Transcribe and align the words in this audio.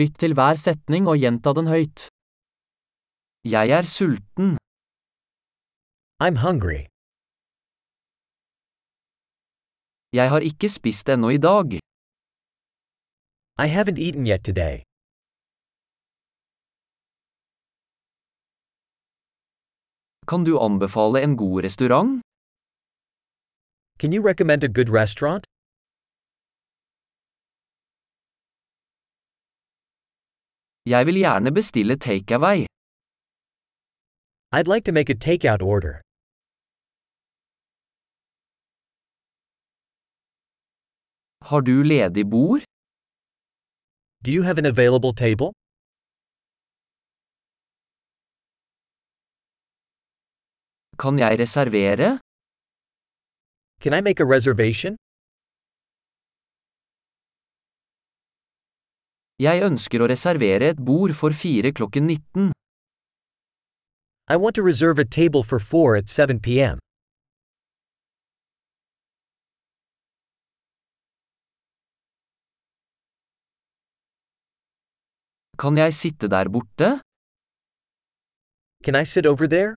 Lytt 0.00 0.14
til 0.22 0.32
hver 0.32 0.56
setning 0.56 1.04
og 1.10 1.18
gjenta 1.22 1.50
den 1.58 1.66
høyt. 1.68 2.06
Jeg 3.54 3.66
er 3.78 3.84
sulten. 3.96 4.56
I'm 6.24 6.36
hungry. 6.44 6.80
Jeg 10.18 10.26
har 10.32 10.40
ikke 10.50 10.68
spist 10.76 11.08
ennå 11.14 11.28
i 11.36 11.40
dag. 11.48 11.66
I 13.64 13.66
haven't 13.76 14.00
eaten 14.06 14.24
yet 14.32 14.42
today. 14.48 14.76
Kan 20.30 20.44
du 20.48 20.52
anbefale 20.68 21.18
en 21.26 21.36
god 21.36 21.64
restaurant? 21.68 22.12
Can 24.00 24.12
you 24.14 24.22
recommend 24.30 24.64
a 24.64 24.72
good 24.78 24.90
restaurant? 25.00 25.44
Jeg 30.86 31.06
vil 31.06 31.14
gjerne 31.14 31.50
bestille 31.54 31.94
takeaway. 31.96 32.66
I'd 34.52 34.66
like 34.74 34.84
to 34.84 34.92
make 34.92 35.10
a 35.10 35.14
takeout 35.14 35.62
order. 35.62 35.94
Har 41.48 41.60
du 41.60 41.82
ledig 41.82 42.24
bord? 42.30 42.62
Do 44.24 44.30
you 44.36 44.42
have 44.42 44.58
an 44.58 44.66
available 44.74 45.12
table? 45.24 45.48
Kan 51.02 51.18
jeg 51.18 51.32
reservere? 51.42 52.18
Can 53.82 53.92
I 53.98 54.00
make 54.08 54.20
a 54.24 54.26
reservation? 54.36 55.01
Jeg 59.42 59.64
ønsker 59.66 60.02
å 60.04 60.06
reservere 60.06 60.68
et 60.70 60.80
bord 60.88 61.10
for 61.18 61.34
fire 61.34 61.72
klokken 61.74 62.04
19. 62.06 62.50
I 64.30 64.36
want 64.36 64.54
to 64.54 64.62
reserve 64.62 65.00
a 65.00 65.04
table 65.04 65.42
for 65.42 65.58
four 65.58 65.96
at 65.96 66.06
7 66.08 66.38
p.m. 66.38 66.78
Kan 75.58 75.76
jeg 75.76 75.94
sitte 75.94 76.30
der 76.30 76.46
borte? 76.48 77.00
Can 78.84 78.94
I 78.94 79.04
sit 79.04 79.26
over 79.26 79.50
there? 79.50 79.74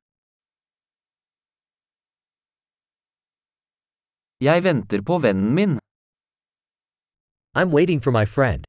Jeg 4.42 4.64
venter 4.64 5.02
på 5.02 5.18
vennen 5.26 5.54
min. 5.58 5.80
I'm 7.56 7.72
waiting 7.72 8.00
for 8.00 8.12
my 8.12 8.26
friend. 8.26 8.66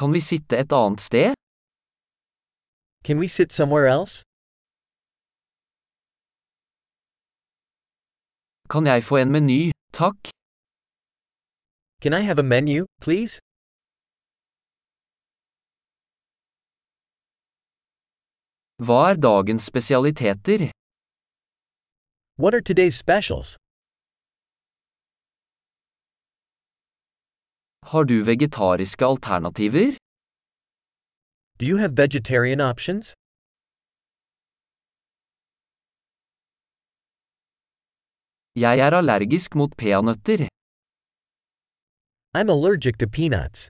Kan 0.00 0.12
vi 0.16 0.20
sitte 0.20 0.56
et 0.56 0.72
annet 0.72 1.00
sted? 1.00 1.34
Can 3.04 3.18
we 3.18 3.28
sit 3.28 3.52
somewhere 3.52 3.86
else? 3.96 4.22
Kan 8.72 8.86
jeg 8.86 9.04
få 9.08 9.16
en 9.16 9.30
meny, 9.36 9.62
takk? 9.92 10.20
Can 12.02 12.12
I 12.14 12.22
have 12.28 12.38
a 12.38 12.46
menu, 12.54 12.86
please? 13.04 13.34
Hva 18.86 19.00
er 19.10 19.16
dagens 19.28 19.62
spesialiteter? 19.70 20.62
What 22.40 22.54
are 22.54 22.64
today's 22.70 22.96
specials? 23.04 23.48
Har 27.92 28.04
du 28.04 28.16
vegetariske 28.32 29.04
alternativer? 29.04 29.96
Do 31.58 31.64
you 31.70 31.76
have 31.82 31.92
vegetarian 31.96 32.60
options? 32.60 33.14
Jeg 38.64 38.78
er 38.86 38.92
allergisk 39.00 39.54
mot 39.60 39.72
peanøtter. 39.82 40.46
I'm 42.38 42.48
allergic 42.54 42.94
to 43.02 43.06
peanuts. 43.16 43.60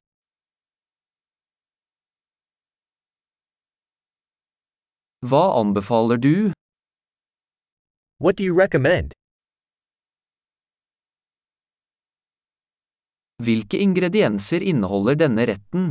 Hva 5.30 5.44
anbefaler 5.60 6.18
du? 6.28 6.52
What 8.24 8.36
do 8.36 8.44
you 8.44 8.54
recommend? 8.64 9.19
Hvilke 13.46 13.78
ingredienser 13.86 14.60
inneholder 14.70 15.14
denne 15.22 15.44
retten? 15.50 15.90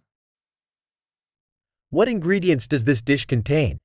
What 1.91 2.07
ingredients 2.07 2.67
does 2.67 2.83
this 2.83 3.01
dish 3.01 3.25
contain? 3.25 3.77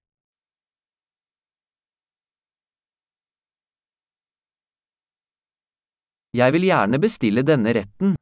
Jeg 6.40 6.52
vil 6.52 6.64
gjerne 6.70 6.98
bestille 7.06 7.42
denne 7.50 7.70
retten. 7.78 8.16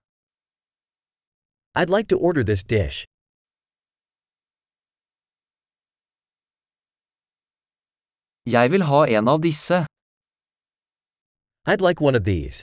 I'd 1.74 1.90
like 1.96 2.08
to 2.12 2.18
order 2.28 2.42
this 2.44 2.62
dish. 2.74 2.98
Jeg 8.46 8.70
vil 8.72 8.82
ha 8.90 9.00
en 9.16 9.28
av 9.28 9.38
disse. 9.48 9.78
I'd 11.66 11.82
like 11.88 12.00
one 12.08 12.16
of 12.20 12.24
these. 12.24 12.62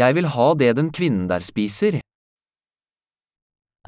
Jeg 0.00 0.14
vil 0.16 0.26
ha 0.34 0.46
det 0.60 0.70
den 0.78 0.88
kvinnen 0.96 1.28
der 1.28 1.40
spiser. 1.50 2.00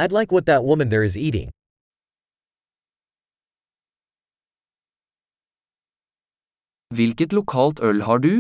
I'd 0.03 0.13
like 0.19 0.31
what 0.35 0.45
that 0.47 0.63
woman 0.69 0.89
there 0.91 1.05
is 1.09 1.17
eating. 1.17 1.49
Hvilket 6.97 7.31
lokalt 7.39 7.79
øl 7.89 8.03
har 8.09 8.19
du? 8.27 8.35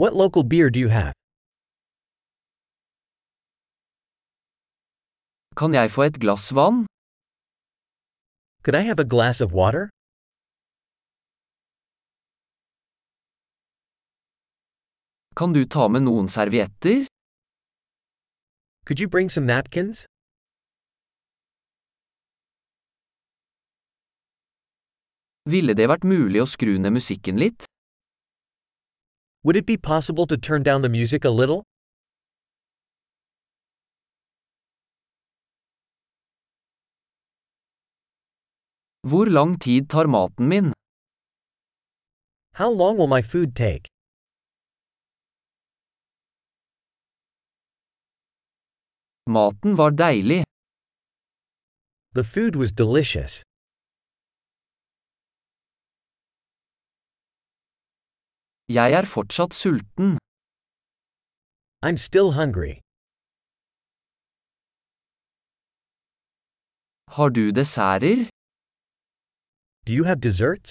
What 0.00 0.12
local 0.22 0.42
beer 0.52 0.68
do 0.74 0.78
you 0.84 0.90
have? 0.98 1.12
Kan 5.58 5.70
jeg 5.74 5.90
få 5.94 6.02
et 6.10 6.16
glass 6.24 6.44
vann? 6.58 6.86
Could 8.64 8.76
I 8.80 8.84
have 8.90 9.00
a 9.00 9.08
glass 9.14 9.40
of 9.44 9.52
water? 9.60 9.84
Kan 15.42 15.52
du 15.52 15.64
ta 15.66 15.88
med 15.90 16.04
noen 16.06 16.28
servietter? 16.30 17.06
Could 18.86 19.00
you 19.00 19.08
bring 19.08 19.28
some 19.28 19.44
napkins? 19.44 20.04
Ville 25.50 25.74
det 25.74 25.88
vært 25.90 26.06
mulig 26.06 26.38
å 26.38 26.46
skru 26.46 26.76
ned 26.78 26.94
musikken 26.94 27.42
litt? 27.42 27.66
Would 29.42 29.58
it 29.58 29.66
be 29.66 29.76
possible 29.76 30.28
to 30.30 30.38
turn 30.38 30.62
down 30.62 30.86
the 30.86 30.92
music 30.98 31.24
a 31.24 31.34
little? 31.34 31.64
Hvor 39.02 39.26
lang 39.26 39.58
tid 39.58 39.90
tar 39.90 40.06
maten 40.06 40.46
min? 40.46 40.70
How 42.62 42.70
long 42.70 42.96
will 42.96 43.10
my 43.10 43.22
food 43.22 43.56
take? 43.56 43.91
Maten 49.36 49.72
var 49.80 49.90
deilig. 50.04 50.42
The 52.14 52.24
food 52.34 52.54
was 52.60 52.70
delicious. 52.82 53.32
Jeg 58.78 58.88
er 58.98 59.06
fortsatt 59.14 59.52
sulten. 59.62 60.08
I'm 61.86 61.98
still 62.08 62.30
hungry. 62.40 62.74
Har 67.16 67.28
du 67.38 67.44
desserter? 67.60 68.16
Do 69.86 69.90
you 69.98 70.04
have 70.10 70.20
desserts? 70.28 70.70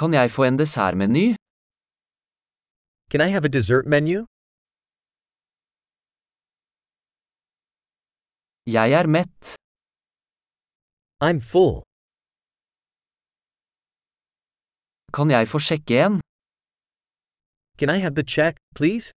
Kan 0.00 0.10
jeg 0.14 0.30
få 0.36 0.42
en 0.44 0.58
dessertmeny? 0.62 1.26
Can 3.10 3.20
I 3.20 3.28
have 3.34 3.44
a 3.44 3.48
dessert 3.48 3.86
menu? 3.86 4.24
Jeg 8.66 8.92
er 8.92 9.06
mett. 9.06 9.56
I'm 11.20 11.40
full. 11.40 11.82
Kan 15.16 15.30
jeg 15.30 15.48
få 15.52 15.58
sjekke 15.58 15.98
en? 16.06 16.20
Can 17.78 17.90
I 17.96 17.98
have 18.04 18.14
the 18.14 18.22
check, 18.22 18.54
please? 18.78 19.10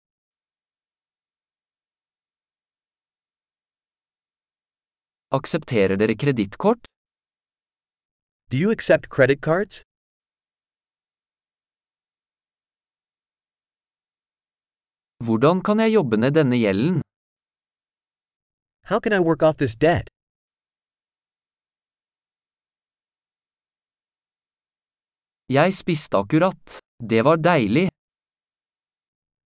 Aksepterer 5.37 5.95
dere 5.99 6.15
kredittkort? 6.15 6.87
Do 8.51 8.57
you 8.57 8.71
accept 8.71 9.09
credit 9.09 9.41
cards? 9.41 9.83
Hvordan 15.21 15.59
kan 15.61 15.77
jeg 15.77 15.93
jobbe 15.93 16.17
ned 16.17 16.33
denne 16.33 16.57
gjelden? 16.57 17.01
How 18.89 18.99
can 18.99 19.13
I 19.13 19.19
work 19.19 19.43
off 19.43 19.57
this 19.57 19.75
debt? 19.75 20.09
Jeg 25.49 25.73
spiste 25.77 26.17
akkurat. 26.17 26.79
Det 26.97 27.21
var 27.27 27.37
deilig. 27.37 27.89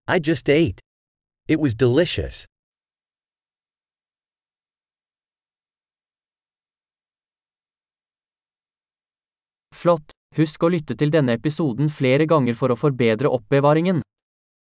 I 0.07 0.19
just 0.27 0.50
ate. 0.50 0.80
It 1.50 1.60
was 1.60 1.75
delicious. 1.75 2.45
Flott. 9.75 10.16
Husk 10.39 10.63
å 10.63 10.72
lytte 10.72 10.95
til 10.95 11.12
denne 11.12 11.36
episoden 11.36 11.92
flere 11.92 12.25
ganger 12.27 12.56
for 12.56 12.72
å 12.72 12.80
forbedre 12.80 13.27
oppbevaringen. 13.27 14.00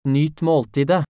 Nyt 0.05 0.41
måltidet. 0.43 1.09